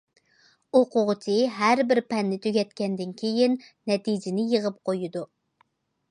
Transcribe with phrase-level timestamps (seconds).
[0.77, 3.53] ئوقۇغۇچى ھەر بىر پەننى تۈگەتكەندىن كېيىن،
[3.91, 5.23] نەتىجىنى يىغىپ قويىدۇ.